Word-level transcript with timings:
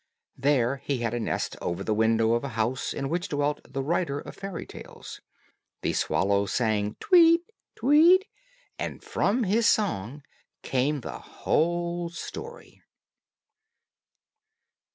There 0.35 0.77
he 0.77 0.97
had 1.01 1.13
a 1.13 1.19
nest 1.19 1.55
over 1.61 1.83
the 1.83 1.93
window 1.93 2.33
of 2.33 2.43
a 2.43 2.47
house 2.57 2.91
in 2.91 3.07
which 3.07 3.27
dwelt 3.27 3.61
the 3.71 3.83
writer 3.83 4.19
of 4.19 4.35
fairy 4.35 4.65
tales. 4.65 5.21
The 5.83 5.93
swallow 5.93 6.47
sang, 6.47 6.95
"Tweet, 6.99 7.41
tweet," 7.75 8.25
and 8.79 9.03
from 9.03 9.43
his 9.43 9.69
song 9.69 10.23
came 10.63 11.01
the 11.01 11.19
whole 11.19 12.09
story. 12.09 12.81